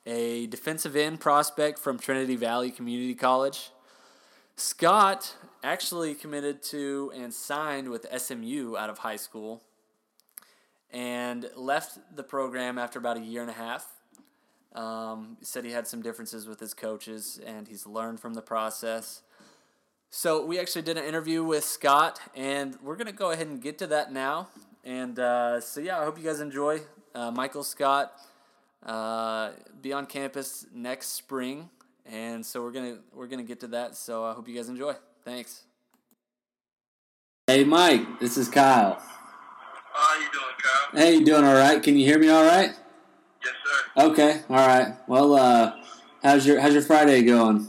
a 0.06 0.48
defensive 0.48 0.96
end 0.96 1.20
prospect 1.20 1.78
from 1.78 2.00
Trinity 2.00 2.38
Valley 2.38 2.72
Community 2.72 3.14
College. 3.14 3.72
Scott 4.56 5.36
actually 5.66 6.16
committed 6.16 6.64
to 6.64 7.12
and 7.14 7.34
signed 7.34 7.90
with 7.90 8.08
SMU 8.18 8.78
out 8.78 8.90
of 8.90 9.00
high 9.00 9.18
school 9.18 9.62
and 10.90 11.50
left 11.58 12.00
the 12.16 12.24
program 12.24 12.78
after 12.78 12.98
about 12.98 13.18
a 13.18 13.20
year 13.22 13.42
and 13.42 13.52
a 13.52 13.54
half. 13.54 13.86
Um, 14.74 15.36
said 15.42 15.66
he 15.66 15.72
had 15.72 15.86
some 15.86 16.02
differences 16.02 16.48
with 16.48 16.62
his 16.62 16.74
coaches 16.74 17.42
and 17.46 17.68
he's 17.68 17.86
learned 17.86 18.22
from 18.22 18.36
the 18.36 18.42
process. 18.42 19.22
So 20.12 20.46
we 20.46 20.60
actually 20.60 20.84
did 20.84 20.98
an 20.98 21.04
interview 21.04 21.44
with 21.44 21.66
Scott, 21.66 22.22
and 22.34 22.78
we're 22.82 22.96
gonna 22.96 23.12
go 23.12 23.32
ahead 23.32 23.48
and 23.48 23.62
get 23.62 23.78
to 23.80 23.88
that 23.88 24.14
now. 24.14 24.48
And 24.88 25.20
uh, 25.20 25.60
so 25.60 25.82
yeah, 25.82 26.00
I 26.00 26.06
hope 26.06 26.18
you 26.18 26.24
guys 26.24 26.40
enjoy. 26.40 26.80
Uh, 27.14 27.30
Michael 27.30 27.64
Scott 27.64 28.14
uh, 28.84 29.52
be 29.82 29.92
on 29.92 30.06
campus 30.06 30.66
next 30.74 31.10
spring 31.10 31.70
and 32.10 32.46
so 32.46 32.62
we're 32.62 32.72
gonna 32.72 32.98
we're 33.14 33.28
gonna 33.28 33.44
get 33.44 33.60
to 33.62 33.68
that. 33.68 33.96
So 33.96 34.24
I 34.26 34.34
hope 34.34 34.48
you 34.48 34.56
guys 34.56 34.70
enjoy. 34.70 34.94
Thanks. 35.24 35.64
Hey 37.46 37.64
Mike, 37.64 38.20
this 38.20 38.38
is 38.38 38.50
Kyle. 38.50 39.02
How 39.94 40.16
you 40.16 40.28
doing, 40.32 40.44
Kyle? 40.62 41.02
Hey, 41.02 41.16
you 41.16 41.26
doing 41.26 41.44
all 41.44 41.56
right? 41.56 41.82
Can 41.82 41.98
you 41.98 42.06
hear 42.06 42.20
me 42.20 42.30
all 42.30 42.44
right? 42.44 42.70
Yes, 42.70 43.54
sir. 43.66 44.10
Okay, 44.10 44.42
all 44.50 44.68
right. 44.68 44.96
Well, 45.08 45.36
uh, 45.36 45.74
how's 46.24 46.46
your 46.46 46.60
how's 46.60 46.74
your 46.74 46.84
Friday 46.84 47.24
going? 47.24 47.68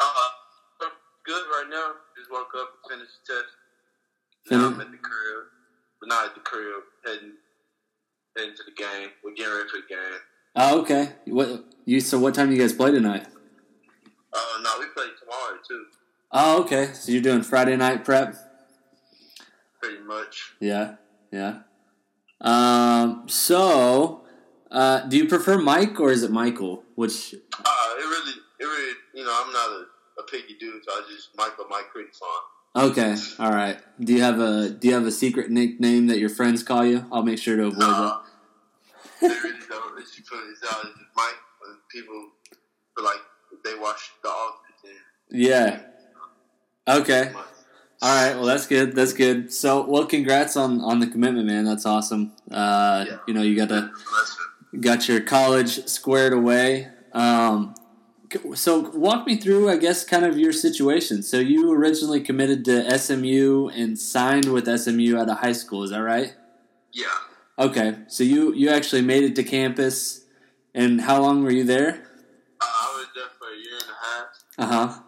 Uh, 0.00 0.86
good 1.24 1.44
right 1.50 1.66
now. 1.68 1.92
Just 2.16 2.30
woke 2.30 2.52
up, 2.56 2.68
finished 2.88 3.12
the 3.26 3.34
test. 3.34 3.46
Now 4.50 4.66
I'm 4.66 4.80
at 4.80 4.90
the 4.90 4.98
crib, 4.98 5.23
but 6.54 6.62
not 6.62 6.76
at 6.78 6.84
the. 7.02 7.10
Heading 7.10 7.32
heading 8.36 8.54
to 8.56 8.62
the 8.64 8.72
game. 8.72 9.10
We're 9.22 9.34
getting 9.34 9.52
ready 9.52 9.68
for 9.68 9.76
the 9.76 9.94
game. 9.94 10.20
Oh, 10.56 10.80
okay. 10.80 11.12
What 11.26 11.64
you? 11.84 12.00
So, 12.00 12.18
what 12.18 12.34
time 12.34 12.48
do 12.48 12.54
you 12.54 12.60
guys 12.60 12.72
play 12.72 12.90
tonight? 12.90 13.26
Uh, 14.32 14.38
no, 14.62 14.70
we 14.78 14.86
play 14.94 15.06
tomorrow 15.18 15.58
too. 15.66 15.84
Oh, 16.32 16.62
okay. 16.62 16.92
So 16.92 17.12
you're 17.12 17.22
doing 17.22 17.42
Friday 17.42 17.76
night 17.76 18.04
prep. 18.04 18.34
Pretty 19.80 20.02
much. 20.02 20.54
Yeah, 20.60 20.96
yeah. 21.30 21.60
Um. 22.40 23.28
So, 23.28 24.24
uh, 24.70 25.00
do 25.06 25.16
you 25.16 25.28
prefer 25.28 25.58
Mike 25.58 26.00
or 26.00 26.10
is 26.10 26.22
it 26.22 26.30
Michael? 26.30 26.82
Which? 26.94 27.34
Uh, 27.34 27.94
it 27.98 28.02
really, 28.02 28.32
it 28.60 28.64
really 28.64 28.94
you 29.14 29.24
know, 29.24 29.32
I'm 29.32 29.52
not 29.52 29.68
a, 29.70 29.84
a 30.20 30.24
picky 30.30 30.54
dude, 30.58 30.82
so 30.84 30.92
I 30.92 31.02
just 31.08 31.30
Michael 31.36 31.66
Mike 31.70 31.90
pretty 31.92 32.10
fun. 32.12 32.28
Okay, 32.76 33.14
all 33.38 33.50
right. 33.52 33.78
Do 34.00 34.12
you 34.12 34.22
have 34.22 34.40
a 34.40 34.68
Do 34.70 34.88
you 34.88 34.94
have 34.94 35.06
a 35.06 35.12
secret 35.12 35.50
nickname 35.50 36.08
that 36.08 36.18
your 36.18 36.28
friends 36.28 36.62
call 36.64 36.84
you? 36.84 37.06
I'll 37.12 37.22
make 37.22 37.38
sure 37.38 37.56
to 37.56 37.66
avoid 37.66 37.78
Nah, 37.78 38.20
they 39.20 39.28
really 39.28 39.50
don't. 39.68 39.98
It's 40.00 40.16
just 40.16 40.28
put 40.28 40.38
it 40.40 40.56
out 40.72 40.84
as 40.84 40.90
Mike 41.16 41.34
people 41.88 42.30
like 43.00 43.20
they 43.64 43.76
watch 43.78 44.10
The 44.22 44.28
Office 44.28 44.60
that. 44.82 45.36
Yeah. 45.38 45.80
Okay. 46.88 47.30
All 48.02 48.22
right. 48.26 48.34
Well, 48.34 48.44
that's 48.46 48.66
good. 48.66 48.94
That's 48.96 49.12
good. 49.12 49.52
So, 49.52 49.84
well, 49.86 50.04
congrats 50.06 50.56
on 50.56 50.80
on 50.80 50.98
the 50.98 51.06
commitment, 51.06 51.46
man. 51.46 51.64
That's 51.64 51.86
awesome. 51.86 52.32
Uh, 52.50 53.04
Yeah. 53.08 53.16
you 53.28 53.34
know, 53.34 53.42
you 53.42 53.56
got 53.56 53.68
to 53.68 53.90
got 54.80 55.08
your 55.08 55.20
college 55.20 55.86
squared 55.86 56.32
away. 56.32 56.88
Um, 57.12 57.74
so 58.54 58.90
walk 58.90 59.26
me 59.26 59.36
through, 59.36 59.68
I 59.70 59.76
guess, 59.76 60.04
kind 60.04 60.24
of 60.24 60.38
your 60.38 60.52
situation. 60.52 61.22
So 61.22 61.38
you 61.38 61.72
originally 61.72 62.20
committed 62.20 62.64
to 62.66 62.98
SMU 62.98 63.68
and 63.68 63.98
signed 63.98 64.52
with 64.52 64.66
SMU 64.78 65.16
out 65.18 65.28
of 65.30 65.38
high 65.38 65.52
school. 65.52 65.82
Is 65.84 65.90
that 65.90 66.02
right? 66.02 66.34
Yeah. 66.92 67.06
Okay. 67.58 67.96
So 68.08 68.24
you 68.24 68.52
you 68.54 68.70
actually 68.70 69.02
made 69.02 69.24
it 69.24 69.34
to 69.36 69.42
campus, 69.44 70.24
and 70.74 71.00
how 71.00 71.20
long 71.20 71.42
were 71.42 71.50
you 71.52 71.64
there? 71.64 72.06
Uh, 72.60 72.64
I 72.64 72.96
was 72.96 73.06
there 73.14 73.30
for 73.38 73.48
a 73.52 73.56
year 73.56 73.78
and 73.80 73.90
a 73.90 73.98
half, 74.06 74.26
Uh 74.58 74.86
huh. 74.88 75.00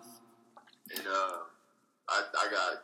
and 0.96 1.06
uh, 1.06 1.36
I, 2.08 2.22
I 2.38 2.50
got 2.50 2.82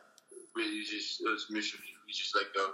really 0.55 0.83
just 0.83 1.21
it 1.21 1.25
was 1.29 1.47
mission. 1.49 1.79
We 2.07 2.13
just 2.13 2.35
let 2.35 2.45
go. 2.53 2.71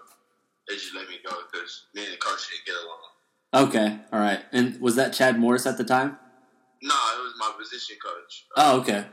They 0.68 0.76
just 0.76 0.94
let 0.96 1.08
me 1.10 1.16
go 1.28 1.36
because 1.52 1.86
me 1.96 2.04
and 2.06 2.14
the 2.14 2.18
coach 2.18 2.48
didn't 2.50 2.66
get 2.66 2.76
along. 2.84 3.70
Okay. 3.70 4.00
All 4.14 4.20
right. 4.20 4.42
And 4.52 4.80
was 4.80 4.96
that 4.96 5.14
Chad 5.14 5.40
Morris 5.40 5.66
at 5.66 5.78
the 5.80 5.84
time? 5.84 6.18
No, 6.82 6.94
it 6.94 7.22
was 7.22 7.34
my 7.38 7.52
position 7.58 7.98
coach. 8.04 8.46
Oh, 8.56 8.80
okay. 8.80 9.06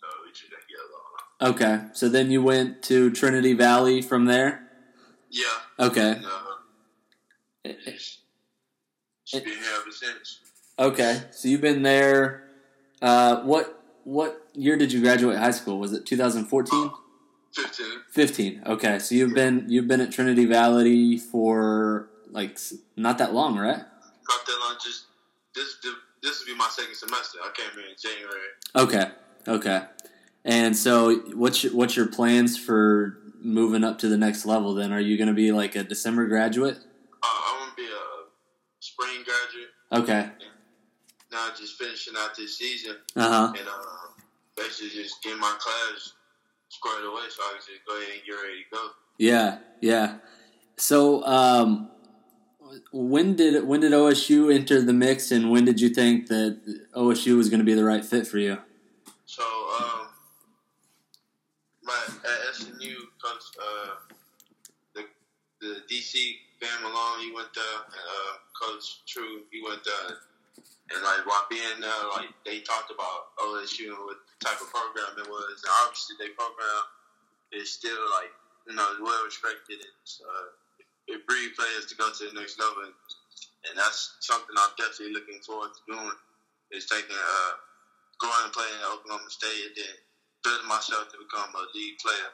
So 0.00 0.06
we 0.24 0.30
just 0.30 0.44
didn't 0.50 0.68
get 0.68 0.78
along. 0.88 1.54
Okay. 1.54 1.88
So 1.92 2.08
then 2.08 2.30
you 2.30 2.42
went 2.42 2.82
to 2.84 3.10
Trinity 3.10 3.52
Valley 3.52 4.00
from 4.00 4.24
there. 4.24 4.68
Yeah. 5.30 5.44
Okay. 5.78 6.12
And, 6.12 6.24
uh, 6.24 7.72
just, 7.84 8.20
just 9.26 9.44
been 9.44 9.54
here 9.54 9.62
ever 9.80 9.90
since. 9.90 10.40
Okay. 10.78 11.22
So 11.30 11.48
you've 11.48 11.60
been 11.60 11.82
there. 11.82 12.48
Uh, 13.00 13.42
what 13.42 13.82
what 14.04 14.46
year 14.54 14.76
did 14.76 14.92
you 14.92 15.00
graduate 15.02 15.38
high 15.38 15.50
school? 15.50 15.78
Was 15.78 15.92
it 15.92 16.06
2014? 16.06 16.90
Fifteen. 17.52 17.86
15. 18.10 18.62
Okay. 18.66 18.98
So 18.98 19.14
you've 19.14 19.34
been 19.34 19.66
you've 19.68 19.88
been 19.88 20.00
at 20.00 20.10
Trinity 20.10 20.46
Valley 20.46 21.18
for 21.18 22.08
like 22.30 22.58
not 22.96 23.18
that 23.18 23.34
long, 23.34 23.58
right? 23.58 23.76
Got 23.76 24.46
that 24.46 24.52
on 24.52 24.76
just 24.82 25.04
this. 25.54 25.76
This 25.82 25.92
will 26.22 26.46
be 26.46 26.54
my 26.56 26.68
second 26.70 26.94
semester. 26.94 27.38
I 27.42 27.50
came 27.54 27.66
here 27.74 27.88
in 27.90 27.96
January. 28.00 28.48
Okay. 28.76 29.10
Okay. 29.48 29.82
And 30.44 30.76
so 30.76 31.16
what's 31.34 31.62
your, 31.64 31.72
what's 31.74 31.96
your 31.96 32.06
plans 32.06 32.58
for 32.58 33.18
moving 33.40 33.84
up 33.84 33.98
to 34.00 34.08
the 34.08 34.16
next 34.16 34.46
level 34.46 34.74
then? 34.74 34.92
Are 34.92 35.00
you 35.00 35.16
going 35.16 35.28
to 35.28 35.34
be 35.34 35.52
like 35.52 35.74
a 35.76 35.82
December 35.84 36.26
graduate? 36.26 36.78
Uh, 37.22 37.26
I'm 37.26 37.58
gonna 37.60 37.72
be 37.76 37.84
a 37.84 38.24
spring 38.80 39.24
graduate. 39.24 39.70
Okay. 39.92 40.30
Now 41.30 41.48
just 41.56 41.76
finishing 41.78 42.14
out 42.18 42.36
this 42.36 42.58
season 42.58 42.96
Uh-huh. 43.16 43.52
and 43.56 43.68
uh, 43.68 44.22
basically 44.56 44.90
just 45.02 45.22
getting 45.22 45.38
my 45.40 45.54
class 45.60 46.12
squared 46.68 47.04
away 47.04 47.22
so 47.30 47.42
I 47.42 47.50
can 47.52 47.58
just 47.58 47.86
go 47.86 47.96
ahead 47.96 48.08
and 48.14 48.22
get 48.26 48.32
ready 48.32 48.64
to 48.70 48.76
go. 48.76 48.88
Yeah. 49.18 49.58
Yeah. 49.80 50.16
So 50.76 51.24
um 51.24 51.90
when 52.92 53.36
did 53.36 53.66
when 53.66 53.80
did 53.80 53.92
OSU 53.92 54.54
enter 54.54 54.80
the 54.82 54.92
mix 54.92 55.30
and 55.30 55.50
when 55.50 55.64
did 55.64 55.80
you 55.80 55.88
think 55.88 56.28
that 56.28 56.60
OSU 56.94 57.36
was 57.36 57.48
going 57.48 57.60
to 57.60 57.64
be 57.64 57.74
the 57.74 57.84
right 57.84 58.04
fit 58.04 58.26
for 58.26 58.38
you? 58.38 58.58
So 59.26 59.42
um, 59.42 60.08
my 61.82 61.98
at 62.24 62.54
SMU, 62.54 62.94
coach, 63.22 63.44
uh, 63.60 63.94
the 64.94 65.04
the 65.60 65.82
DC 65.90 66.36
Van 66.60 66.82
Malone, 66.82 67.20
he 67.20 67.32
went 67.34 67.48
there, 67.54 67.80
and 67.86 67.94
uh, 67.94 68.32
Coach 68.60 69.04
True, 69.06 69.42
he 69.50 69.62
went 69.66 69.82
there. 69.84 70.18
And 70.92 71.02
like 71.02 71.24
while 71.26 71.46
being 71.48 71.80
there, 71.80 72.04
like 72.14 72.28
they 72.44 72.60
talked 72.60 72.90
about 72.90 73.34
OSU 73.38 73.88
and 73.88 74.04
what 74.04 74.18
type 74.40 74.60
of 74.60 74.70
program 74.70 75.16
it 75.18 75.28
was, 75.28 75.62
and 75.64 75.72
obviously 75.82 76.16
their 76.18 76.34
program 76.36 76.84
is 77.52 77.72
still 77.72 77.98
like 78.20 78.32
you 78.68 78.74
know 78.74 78.86
well 79.00 79.24
respected 79.24 79.80
and 79.80 80.08
uh, 80.28 80.61
it 81.08 81.26
breed 81.26 81.54
players 81.58 81.86
to 81.90 81.94
go 81.96 82.10
to 82.10 82.22
the 82.30 82.38
next 82.38 82.58
level, 82.58 82.86
and, 82.86 82.96
and 83.70 83.74
that's 83.78 84.18
something 84.20 84.54
I'm 84.54 84.74
definitely 84.78 85.14
looking 85.14 85.40
forward 85.42 85.74
to 85.74 85.82
doing. 85.90 86.18
Is 86.72 86.88
taking 86.88 87.12
uh, 87.12 87.52
going 88.16 88.48
and 88.48 88.54
playing 88.56 88.72
at 88.80 88.88
Oklahoma 88.88 89.28
State 89.28 89.60
and 89.68 89.76
then 89.76 89.94
building 90.40 90.68
myself 90.72 91.12
to 91.12 91.20
become 91.20 91.52
a 91.52 91.68
league 91.76 92.00
player. 92.00 92.32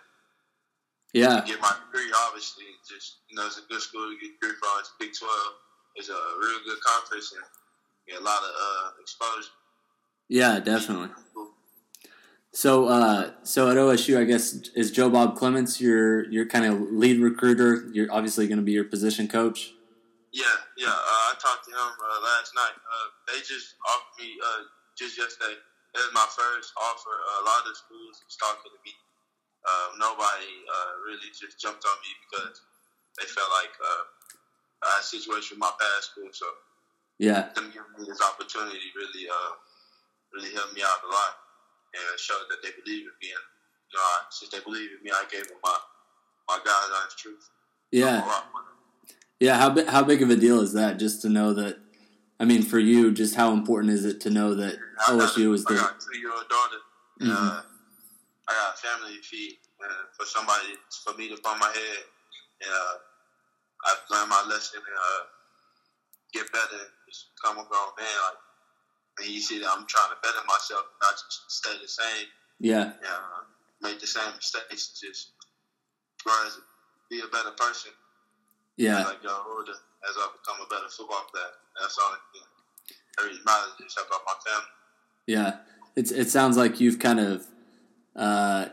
Yeah. 1.11 1.43
Get 1.43 1.59
my 1.59 1.75
degree, 1.75 2.07
obviously. 2.29 2.71
Just 2.87 3.27
you 3.27 3.35
know, 3.35 3.51
it's 3.51 3.59
a 3.59 3.67
good 3.67 3.83
school 3.83 4.07
to 4.07 4.15
get 4.21 4.39
degree 4.39 4.55
from. 4.61 4.79
It's 4.79 4.93
Big 5.01 5.11
Twelve. 5.11 5.59
It's 5.97 6.09
a 6.09 6.21
real 6.39 6.61
good 6.63 6.79
conference 6.87 7.35
and 7.35 7.43
get 8.07 8.21
a 8.21 8.25
lot 8.25 8.39
of 8.39 8.53
uh, 8.55 8.87
exposure. 9.03 9.51
Yeah, 10.29 10.61
definitely. 10.61 11.11
So, 12.53 12.89
uh, 12.89 13.37
so 13.45 13.69
at 13.71 13.77
OSU, 13.77 14.17
I 14.17 14.25
guess 14.25 14.57
is 14.73 14.91
Joe 14.91 15.11
Bob 15.11 15.37
Clements 15.37 15.81
your 15.81 16.25
your 16.33 16.47
kind 16.49 16.65
of 16.65 16.81
lead 16.81 17.21
recruiter? 17.21 17.89
You're 17.93 18.11
obviously 18.11 18.49
going 18.49 18.59
to 18.59 18.65
be 18.65 18.73
your 18.73 18.89
position 18.89 19.29
coach. 19.29 19.73
Yeah, 20.33 20.45
yeah. 20.77 20.89
Uh, 20.89 21.25
I 21.29 21.35
talked 21.37 21.69
to 21.69 21.73
him 21.73 21.93
uh, 21.93 22.19
last 22.25 22.57
night. 22.57 22.77
Uh, 22.77 23.07
they 23.29 23.41
just 23.45 23.77
offered 23.85 24.17
me 24.25 24.33
uh, 24.41 24.65
just 24.97 25.19
yesterday. 25.19 25.61
It 25.61 26.01
was 26.01 26.13
my 26.17 26.29
first 26.33 26.73
offer. 26.77 27.13
Uh, 27.13 27.45
a 27.45 27.45
lot 27.45 27.69
of 27.69 27.77
schools 27.77 28.17
was 28.25 28.37
talking 28.41 28.73
to 28.73 28.81
me. 28.81 28.97
Uh, 29.69 29.89
nobody 30.01 30.53
uh, 30.69 30.93
really 31.05 31.29
just 31.37 31.61
jumped 31.61 31.85
on 31.85 31.97
me 32.01 32.13
because 32.29 32.65
they 33.21 33.29
felt 33.29 33.53
like 33.61 33.75
uh, 33.77 34.05
I 34.89 34.89
had 34.97 35.01
a 35.01 35.05
situation 35.05 35.61
with 35.61 35.69
my 35.69 35.75
past 35.77 36.17
school. 36.17 36.33
So 36.33 36.49
Yeah, 37.21 37.53
them 37.53 37.69
giving 37.77 37.93
me 37.93 38.09
this 38.09 38.25
opportunity 38.25 38.89
really, 38.97 39.29
uh, 39.29 39.53
really 40.33 40.53
helped 40.57 40.73
me 40.73 40.81
out 40.81 41.05
a 41.05 41.13
lot 41.13 41.48
and 42.11 42.19
showed 42.21 42.47
that 42.51 42.63
they 42.63 42.71
believe 42.83 43.07
in 43.11 43.17
me. 43.23 43.29
And 43.35 43.45
you 43.93 43.99
know, 43.99 44.05
since 44.31 44.51
they 44.53 44.61
believe 44.61 44.91
in 44.97 45.03
me, 45.03 45.11
I 45.11 45.25
gave 45.31 45.49
them 45.49 45.59
my 45.63 45.77
my 46.49 46.59
God's 46.65 46.93
honest 46.97 47.19
truth. 47.19 47.45
yeah, 47.93 48.23
I'm 48.23 48.23
a 48.25 48.27
rock 48.27 48.47
with 48.55 48.65
them. 48.65 48.77
yeah. 49.41 49.57
How 49.59 49.71
bi- 49.71 49.91
how 49.91 50.03
big 50.05 50.23
of 50.23 50.31
a 50.31 50.37
deal 50.37 50.61
is 50.61 50.73
that? 50.75 50.99
Just 50.99 51.23
to 51.23 51.29
know 51.29 51.53
that. 51.55 51.79
I 52.41 52.45
mean, 52.45 52.63
for 52.63 52.79
you, 52.79 53.11
just 53.11 53.35
how 53.35 53.53
important 53.53 53.93
is 53.93 54.05
it 54.05 54.21
to 54.23 54.31
know 54.31 54.55
that 54.55 54.79
I 55.07 55.11
OSU 55.13 55.53
is 55.55 55.67
I 55.67 55.75
the? 55.75 55.81
got 55.81 55.97
a 55.97 55.99
two 55.99 56.19
year 56.19 56.31
old 56.33 56.49
daughter. 56.49 56.79
and, 57.21 57.31
Mhm. 57.31 57.35
Uh, 57.35 57.63
I 58.49 58.53
got 58.55 58.75
a 58.75 58.79
family 58.79 59.17
to 59.17 59.23
feed. 59.23 59.59
Uh, 59.83 59.87
for 60.17 60.25
somebody, 60.27 60.75
for 61.05 61.15
me 61.15 61.29
to 61.29 61.37
bump 61.43 61.61
my 61.61 61.71
head, 61.71 62.03
and 62.63 62.71
uh, 62.71 62.95
I've 63.87 64.03
learned 64.11 64.31
my 64.31 64.43
lesson 64.51 64.81
and 64.83 64.97
uh, 64.99 65.23
get 66.35 66.51
better. 66.53 66.79
and 66.83 66.91
Just 67.09 67.31
become 67.37 67.59
a 67.59 67.67
grown 67.69 67.91
man. 67.99 68.07
Like, 68.27 68.39
and 69.21 69.29
you 69.29 69.41
see 69.41 69.59
that 69.59 69.69
I'm 69.69 69.87
trying 69.87 70.11
to 70.11 70.17
better 70.23 70.45
myself, 70.47 70.85
not 71.03 71.15
just 71.15 71.51
stay 71.51 71.75
the 71.81 71.89
same. 71.89 72.27
Yeah, 72.61 72.93
uh, 73.07 73.43
make 73.83 74.01
the 74.01 74.07
same 74.07 74.35
mistakes. 74.37 74.99
Just 75.01 75.31
as 76.47 76.59
be 77.11 77.21
a 77.21 77.29
better 77.29 77.53
person. 77.57 77.93
yeah, 78.77 79.01
As 79.01 79.07
I 79.07 79.13
get 79.23 79.31
older, 79.31 79.73
as 79.73 80.15
I 80.17 80.29
become 80.43 80.65
a 80.65 80.69
better 80.69 80.89
football 80.89 81.25
player. 81.33 81.45
That's 81.81 81.97
all 81.99 82.11
thing 82.33 82.43
that 83.17 83.23
really 83.25 83.39
matters. 83.47 83.73
Just 83.81 83.97
help 83.99 84.09
out 84.13 84.21
my 84.27 84.35
family. 84.51 84.67
yeah. 85.27 85.57
It's 85.97 86.13
it 86.13 86.31
sounds 86.31 86.57
like 86.57 86.81
you've 86.81 86.99
kind 86.99 87.21
of. 87.21 87.47
Uh, 88.15 88.67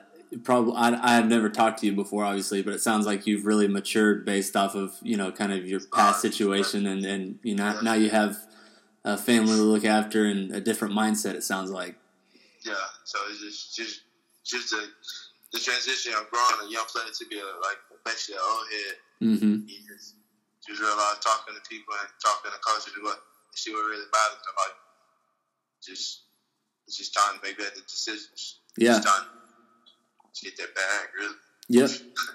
Probably, 0.43 0.73
I, 0.75 0.89
I 1.01 1.15
have 1.15 1.27
never 1.27 1.49
talked 1.49 1.79
to 1.79 1.85
you 1.85 1.93
before, 1.93 2.25
obviously, 2.25 2.61
but 2.61 2.73
it 2.73 2.81
sounds 2.81 3.05
like 3.05 3.25
you've 3.25 3.45
really 3.45 3.67
matured 3.69 4.25
based 4.25 4.55
off 4.57 4.75
of 4.75 4.95
you 5.01 5.15
know 5.15 5.31
kind 5.31 5.53
of 5.53 5.65
your 5.65 5.79
past 5.93 6.19
situation, 6.21 6.85
and 6.87 7.05
and 7.05 7.39
you 7.41 7.55
know 7.55 7.79
now 7.81 7.93
you 7.93 8.09
have 8.09 8.37
a 9.05 9.15
family 9.15 9.55
to 9.55 9.62
look 9.62 9.85
after 9.85 10.25
and 10.25 10.51
a 10.51 10.59
different 10.59 10.93
mindset. 10.93 11.35
It 11.35 11.43
sounds 11.43 11.69
like. 11.69 11.95
Yeah. 12.65 12.74
So 13.05 13.19
it's 13.29 13.39
just 13.39 13.75
just 13.77 14.01
just 14.43 14.69
the 14.71 14.89
the 15.53 15.59
transition 15.59 16.12
of 16.17 16.29
growing 16.33 16.67
a 16.67 16.71
young 16.74 16.85
player 16.89 17.05
to 17.13 17.25
be 17.29 17.38
a, 17.38 17.45
like 17.62 17.79
eventually 18.01 18.35
an 18.35 18.43
old 18.43 18.67
head. 18.67 18.95
Mm-hmm. 19.21 19.69
You 19.69 19.79
just 19.88 20.17
just 20.65 20.81
realize 20.81 21.21
talking 21.21 21.53
to 21.53 21.62
people 21.69 21.93
and 22.01 22.09
talking 22.17 22.50
to 22.50 22.59
coaches 22.65 22.97
what 23.00 23.21
see 23.53 23.71
what 23.71 23.85
really 23.85 24.09
matters. 24.09 24.41
And 24.41 24.57
like 24.57 24.75
just 25.85 26.25
it's 26.89 26.97
just 26.97 27.13
time 27.13 27.38
to 27.38 27.41
make 27.45 27.57
better 27.57 27.77
decisions. 27.88 28.59
Yeah. 28.75 28.97
It's 28.97 29.05
time 29.05 29.29
to 29.29 30.39
get 30.43 30.57
that 30.57 30.74
bag, 30.75 31.13
really. 31.13 31.38
Yep. 31.67 31.89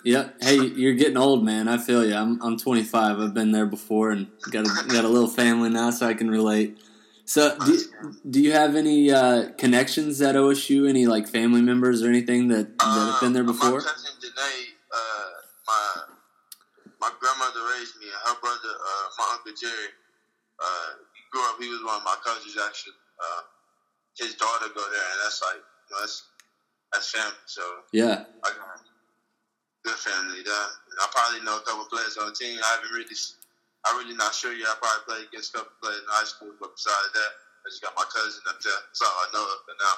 Yep. 0.04 0.36
Hey, 0.42 0.56
you're 0.56 0.94
getting 0.94 1.16
old, 1.16 1.44
man. 1.44 1.68
I 1.68 1.78
feel 1.78 2.04
you. 2.04 2.14
I'm 2.14 2.40
I'm 2.42 2.58
25. 2.58 3.20
I've 3.20 3.34
been 3.34 3.52
there 3.52 3.66
before, 3.66 4.10
and 4.10 4.28
got 4.50 4.66
a, 4.66 4.88
got 4.88 5.04
a 5.04 5.08
little 5.08 5.28
family 5.28 5.70
now, 5.70 5.90
so 5.90 6.06
I 6.06 6.14
can 6.14 6.30
relate. 6.30 6.78
So, 7.26 7.56
do, 7.64 7.78
do 8.28 8.40
you 8.40 8.50
have 8.52 8.74
any 8.74 9.12
uh, 9.12 9.52
connections 9.56 10.20
at 10.20 10.34
OSU? 10.34 10.88
Any 10.88 11.06
like 11.06 11.28
family 11.28 11.62
members 11.62 12.02
or 12.02 12.08
anything 12.08 12.48
that, 12.48 12.76
that 12.78 12.84
have 13.12 13.20
been 13.20 13.32
there 13.34 13.44
Uh, 13.44 13.52
before? 13.52 13.78
My 13.78 13.86
cousin 13.86 14.10
Janae, 14.18 14.64
uh, 14.90 15.30
my 15.68 16.02
my 17.00 17.10
grandmother 17.20 17.60
raised 17.78 17.94
me, 18.00 18.06
and 18.06 18.34
her 18.34 18.40
brother, 18.40 18.58
uh, 18.74 19.06
my 19.18 19.26
uncle 19.38 19.52
Jerry, 19.60 19.94
uh, 20.58 20.90
grew 21.30 21.42
up. 21.44 21.56
He 21.60 21.68
was 21.68 21.84
one 21.84 21.98
of 21.98 22.04
my 22.04 22.16
cousins 22.24 22.56
actually. 22.58 22.94
Uh, 23.22 23.42
his 24.18 24.34
daughter 24.34 24.66
go 24.74 24.82
there, 24.90 25.06
and 25.12 25.20
that's 25.22 25.40
like 25.40 25.62
you 25.62 25.94
know, 25.94 26.00
that's 26.00 26.24
that's 26.92 27.10
family. 27.10 27.38
So 27.46 27.62
Yeah. 27.92 28.24
I 28.42 28.48
got 28.50 28.69
good 29.84 29.96
family. 29.96 30.40
I 30.44 31.06
probably 31.12 31.44
know 31.44 31.58
a 31.58 31.64
couple 31.64 31.84
players 31.86 32.16
on 32.16 32.26
the 32.28 32.36
team. 32.36 32.58
I 32.62 32.76
haven't 32.76 32.92
really, 32.92 33.16
I'm 33.86 33.96
really 33.98 34.16
not 34.16 34.34
sure 34.34 34.52
yet. 34.52 34.68
I 34.68 34.76
probably 34.80 35.04
played 35.06 35.28
against 35.28 35.54
a 35.54 35.58
couple 35.58 35.72
players 35.82 36.00
in 36.00 36.08
high 36.08 36.28
school, 36.28 36.52
but 36.60 36.76
besides 36.76 37.12
that, 37.14 37.30
I 37.64 37.68
just 37.68 37.82
got 37.82 37.92
my 37.96 38.04
cousin 38.08 38.40
up 38.48 38.60
there. 38.60 38.72
That's 38.72 39.02
all 39.02 39.08
I 39.08 39.28
know 39.32 39.44
of 39.44 39.60
for 39.64 39.76
now. 39.80 39.96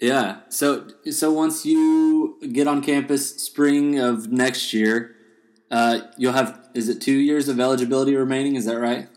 Yeah. 0.00 0.40
So 0.48 0.88
so 1.10 1.30
once 1.30 1.66
you 1.66 2.38
get 2.52 2.66
on 2.66 2.82
campus 2.82 3.36
spring 3.42 3.98
of 3.98 4.32
next 4.32 4.72
year, 4.72 5.14
uh, 5.70 6.00
you'll 6.16 6.32
have 6.32 6.68
is 6.74 6.88
it 6.88 7.00
two 7.02 7.18
years 7.18 7.48
of 7.48 7.60
eligibility 7.60 8.16
remaining? 8.16 8.56
Is 8.56 8.64
that 8.64 8.78
right? 8.78 9.08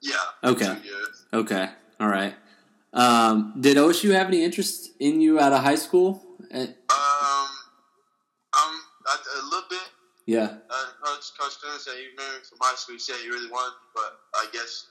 Yeah. 0.00 0.14
Okay. 0.44 0.76
Two 0.82 0.88
years. 0.88 1.24
Okay. 1.32 1.68
All 1.98 2.08
right. 2.08 2.34
Um, 2.92 3.54
did 3.58 3.76
OSU 3.76 4.14
have 4.14 4.28
any 4.28 4.44
interest 4.44 4.90
in 5.00 5.20
you 5.20 5.40
out 5.40 5.52
of 5.52 5.62
high 5.62 5.74
school? 5.74 6.22
Uh, 6.52 6.58
Um, 6.58 7.48
I'm 8.54 8.74
I, 9.06 9.16
a 9.40 9.44
little 9.44 9.68
bit. 9.68 9.80
Yeah. 10.26 10.56
Uh, 10.70 10.88
Coach 11.04 11.32
Coach 11.38 11.56
Dunn 11.60 11.76
said 11.78 12.00
he 12.00 12.08
remembered 12.16 12.40
me 12.42 12.48
from 12.48 12.58
high 12.64 12.76
school. 12.76 12.96
He 12.96 13.02
said 13.02 13.16
he 13.20 13.28
really 13.28 13.50
wanted, 13.52 13.76
me, 13.76 13.88
but 13.94 14.10
I 14.40 14.46
guess 14.52 14.88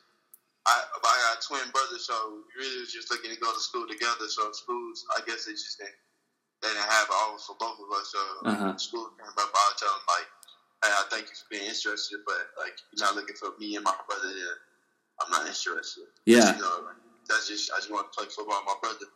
I 0.65 0.75
I 0.79 0.97
got 1.01 1.37
a 1.37 1.41
twin 1.43 1.67
brother, 1.73 1.97
so 1.99 2.13
we 2.39 2.63
really 2.63 2.79
was 2.85 2.93
just 2.93 3.09
looking 3.11 3.33
to 3.33 3.39
go 3.41 3.51
to 3.51 3.59
school 3.59 3.87
together. 3.89 4.29
So 4.29 4.51
schools, 4.53 5.03
I 5.17 5.21
guess 5.25 5.45
they 5.49 5.53
just 5.57 5.77
didn't 5.81 5.97
they 6.61 6.69
didn't 6.71 6.87
have 6.87 7.09
an 7.11 7.17
offer 7.27 7.41
for 7.51 7.55
both 7.59 7.79
of 7.81 7.89
us. 7.97 8.07
So 8.13 8.21
Uh-huh. 8.47 8.77
school 8.77 9.11
came 9.19 9.27
up, 9.27 9.51
I'll 9.51 9.75
tell 9.75 9.91
them 9.91 10.05
like, 10.07 10.29
hey, 10.85 10.93
I 10.95 11.03
thank 11.11 11.25
you 11.27 11.35
for 11.35 11.49
being 11.51 11.67
interested, 11.67 12.21
but 12.23 12.53
like 12.61 12.77
you're 12.93 13.03
not 13.03 13.15
looking 13.17 13.35
for 13.35 13.51
me 13.59 13.75
and 13.75 13.83
my 13.83 13.95
brother. 14.07 14.29
Then 14.31 14.55
I'm 15.19 15.31
not 15.33 15.43
interested. 15.49 16.07
Yeah. 16.25 16.55
You 16.55 16.61
know, 16.61 16.93
that's 17.27 17.47
just 17.49 17.71
I 17.73 17.83
just 17.83 17.91
want 17.91 18.07
to 18.11 18.13
play 18.15 18.29
football. 18.31 18.63
with 18.63 18.69
My 18.71 18.79
brother, 18.79 19.07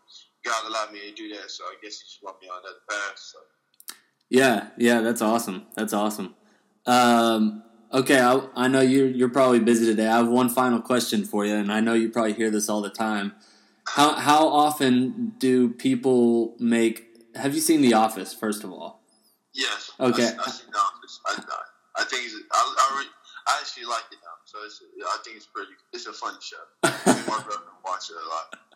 God 0.44 0.66
allowed 0.68 0.92
me 0.92 1.00
to 1.08 1.14
do 1.16 1.30
that, 1.40 1.48
so 1.52 1.64
I 1.70 1.76
guess 1.82 2.02
he 2.02 2.10
just 2.10 2.20
want 2.24 2.42
me 2.42 2.50
on 2.50 2.62
that 2.66 2.80
path. 2.90 3.16
So. 3.20 3.40
Yeah, 4.30 4.68
yeah, 4.78 5.02
that's 5.02 5.22
awesome. 5.22 5.66
That's 5.76 5.94
awesome. 5.94 6.36
Um, 6.86 7.64
okay, 7.94 8.20
I, 8.20 8.42
I 8.56 8.68
know 8.68 8.82
you're 8.82 9.08
you're 9.08 9.30
probably 9.30 9.60
busy 9.60 9.86
today. 9.86 10.08
I 10.08 10.18
have 10.18 10.28
one 10.28 10.50
final 10.50 10.82
question 10.82 11.24
for 11.24 11.46
you, 11.46 11.56
and 11.56 11.72
I 11.72 11.80
know 11.80 11.94
you 11.94 12.10
probably 12.10 12.34
hear 12.34 12.50
this 12.50 12.70
all 12.70 12.82
the 12.82 12.90
time. 12.90 13.34
How 13.88 14.16
how 14.16 14.48
often 14.48 15.34
do 15.38 15.70
people 15.70 16.56
make? 16.60 17.06
Have 17.36 17.56
you 17.56 17.62
seen 17.62 17.82
The 17.82 17.94
Office? 17.94 18.34
First 18.34 18.64
of 18.64 18.72
all, 18.72 18.98
Yes. 19.58 19.92
Okay. 20.00 20.24
I, 20.24 20.44
I 20.46 20.52
see 20.52 20.70
the 20.72 20.78
office. 20.78 21.20
I, 21.26 21.34
I, 21.34 22.02
I 22.02 22.04
think 22.06 22.26
it's, 22.26 22.36
I, 22.52 22.62
I, 22.62 23.00
re, 23.02 23.06
I 23.48 23.58
actually 23.60 23.86
like 23.86 24.06
it 24.12 24.20
now. 24.22 24.38
So 24.46 24.60
it's, 24.64 24.82
I 25.04 25.18
think 25.26 25.38
it's 25.38 25.48
pretty. 25.48 25.72
It's 25.94 26.06
a 26.06 26.14
funny 26.14 26.38
show. 26.42 26.62
My 26.86 27.42
brother 27.42 27.66
watch 27.84 28.12
it 28.12 28.18
a 28.22 28.28
lot. 28.30 28.67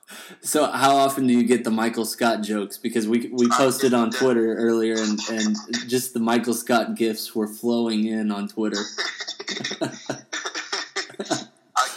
So 0.42 0.72
how 0.72 0.96
often 0.96 1.28
do 1.28 1.34
you 1.34 1.44
get 1.44 1.64
the 1.64 1.72
Michael 1.72 2.06
Scott 2.06 2.42
jokes? 2.42 2.78
Because 2.78 3.08
we 3.08 3.30
we 3.34 3.48
posted 3.50 3.94
on 3.94 4.12
Twitter 4.12 4.56
earlier, 4.56 4.96
and 4.96 5.20
and 5.30 5.56
just 5.88 6.14
the 6.14 6.20
Michael 6.20 6.54
Scott 6.54 6.96
gifs 6.96 7.36
were 7.36 7.48
flowing 7.48 8.06
in 8.06 8.32
on 8.32 8.48
Twitter. 8.48 8.80
I 9.82 9.88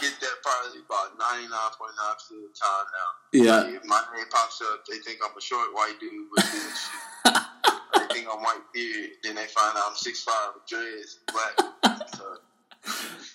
get 0.01 0.15
that 0.21 0.37
probably 0.43 0.81
about 0.85 1.19
ninety 1.19 1.49
nine 1.49 1.71
point 1.79 1.93
nine 1.97 2.15
percent 2.15 2.41
of 2.41 2.47
the 2.49 2.55
time 2.59 2.87
now. 2.93 3.11
Yeah, 3.33 3.61
Like, 3.61 3.75
if 3.83 3.85
my 3.85 4.03
name 4.15 4.27
pops 4.31 4.61
up, 4.63 4.85
they 4.89 4.99
think 4.99 5.19
I'm 5.25 5.37
a 5.37 5.41
short 5.41 5.73
white 5.75 5.99
dude 6.01 6.29
with 6.31 6.53
this 6.53 6.89
they 7.95 8.07
think 8.15 8.27
I'm 8.31 8.41
white 8.43 8.63
beard. 8.73 9.11
Then 9.23 9.35
they 9.35 9.47
find 9.47 9.77
out 9.77 9.85
I'm 9.91 9.97
six 9.97 10.23
five 10.23 10.55
with 10.55 10.67
dreads, 10.67 11.19
black. 11.33 11.57
So, 12.15 12.25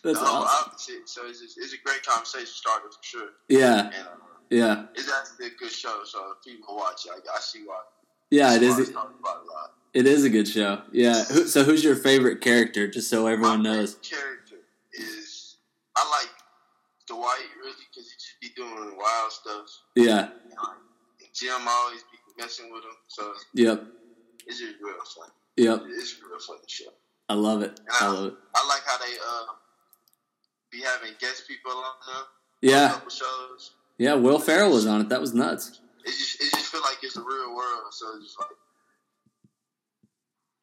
that's 0.03 0.19
awesome. 0.19 0.73
So 1.05 1.25
it's, 1.27 1.41
just, 1.41 1.57
it's 1.57 1.73
a 1.73 1.77
great 1.83 2.03
conversation 2.05 2.47
starter 2.47 2.89
for 2.89 3.03
sure. 3.03 3.29
Yeah, 3.47 3.85
And 3.87 3.95
uh, 3.95 4.38
yeah, 4.49 4.85
it's 4.95 5.09
actually 5.11 5.47
a 5.47 5.49
good 5.59 5.71
show. 5.71 6.01
So 6.05 6.33
if 6.37 6.43
people 6.43 6.75
watch 6.75 7.05
it, 7.05 7.11
I, 7.11 7.37
I 7.37 7.39
see 7.39 7.63
why. 7.65 7.79
yeah. 8.31 8.53
It 8.55 8.61
I 8.61 8.65
is. 8.65 8.79
it's 8.79 8.91
talked 8.91 9.19
about 9.19 9.43
a 9.43 9.47
lot. 9.51 9.73
It 9.93 10.05
is 10.05 10.23
a 10.23 10.29
good 10.29 10.47
show. 10.47 10.81
Yeah. 10.91 11.23
Who, 11.25 11.47
so 11.47 11.63
who's 11.63 11.83
your 11.83 11.95
favorite 11.95 12.41
character? 12.41 12.87
Just 12.87 13.09
so 13.09 13.25
everyone 13.27 13.63
My 13.63 13.69
knows. 13.75 13.95
favorite 13.95 14.09
character 14.21 14.55
is 14.93 15.55
I 15.95 16.07
like 16.11 16.29
Dwight 17.07 17.47
really 17.59 17.73
because 17.89 18.09
he 18.09 18.15
just 18.17 18.39
be 18.41 18.49
doing 18.55 18.95
wild 18.97 19.31
stuff. 19.31 19.65
Yeah. 19.95 20.29
And 20.29 21.29
Jim 21.33 21.67
always 21.67 22.01
be 22.03 22.17
messing 22.43 22.71
with 22.71 22.83
him, 22.83 22.97
so 23.07 23.33
Yep. 23.55 23.83
it's 24.45 24.59
just 24.59 24.75
real 24.81 24.93
fun. 25.15 25.29
Yep. 25.57 25.81
It's 25.87 26.13
a 26.21 26.27
real 26.29 26.39
funny 26.39 26.59
show. 26.67 26.91
I 27.27 27.33
love 27.33 27.61
it. 27.63 27.79
I 27.99 28.07
love 28.11 28.25
it. 28.27 28.33
I 28.55 28.67
like 28.67 28.81
how 28.85 28.97
they 28.99 29.13
uh 29.15 29.53
be 30.71 30.81
having 30.81 31.13
guest 31.19 31.47
people 31.47 31.71
on 31.71 31.83
there. 32.05 32.15
on 32.15 32.23
A 32.79 32.81
Yeah. 32.83 32.93
couple 32.93 33.09
shows. 33.09 33.71
Yeah. 33.99 34.15
Will 34.15 34.39
Ferrell 34.39 34.71
was 34.71 34.87
on 34.87 35.01
it. 35.01 35.09
That 35.09 35.21
was 35.21 35.35
nuts. 35.35 35.79
It 36.03 36.09
just 36.09 36.41
it 36.41 36.51
just 36.51 36.71
feel 36.71 36.81
like 36.81 36.97
it's 37.03 37.13
the 37.13 37.21
real 37.21 37.53
world, 37.55 37.83
so 37.91 38.07
it's 38.15 38.25
just 38.25 38.39
like 38.39 38.49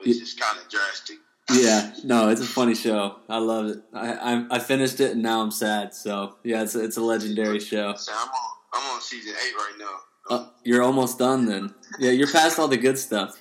it's 0.00 0.18
just 0.18 0.40
kind 0.40 0.58
of 0.58 0.68
drastic. 0.68 1.16
Yeah. 1.52 1.92
No, 2.02 2.28
it's 2.28 2.40
a 2.40 2.44
funny 2.44 2.74
show. 2.74 3.16
I 3.28 3.38
love 3.38 3.66
it. 3.66 3.78
I 3.92 4.12
I, 4.14 4.46
I 4.50 4.58
finished 4.58 4.98
it 5.00 5.12
and 5.12 5.22
now 5.22 5.40
I'm 5.40 5.50
sad. 5.52 5.94
So 5.94 6.36
yeah, 6.42 6.62
it's 6.62 6.74
a, 6.74 6.82
it's 6.82 6.96
a 6.96 7.00
legendary 7.02 7.60
show. 7.60 7.94
So 7.94 8.12
I'm 8.12 8.28
on 8.28 8.56
I'm 8.74 8.94
on 8.94 9.00
season 9.00 9.34
eight 9.34 9.54
right 9.54 9.74
now. 9.78 9.98
Uh, 10.28 10.48
you're 10.64 10.82
almost 10.82 11.18
done 11.18 11.46
then. 11.46 11.72
Yeah, 12.00 12.10
you're 12.10 12.26
past 12.30 12.58
all 12.58 12.66
the 12.68 12.76
good 12.76 12.98
stuff. 12.98 13.40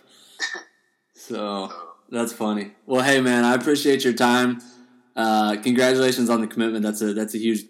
So 1.16 1.70
So, 1.70 1.74
that's 2.12 2.34
funny. 2.34 2.74
Well, 2.86 3.04
hey 3.04 3.20
man, 3.22 3.44
I 3.44 3.56
appreciate 3.56 4.04
your 4.04 4.14
time. 4.14 4.62
Uh, 5.16 5.56
congratulations 5.64 6.30
on 6.30 6.42
the 6.42 6.48
commitment. 6.48 6.84
That's 6.84 7.02
a 7.02 7.14
that's 7.14 7.34
a 7.34 7.40
huge 7.40 7.64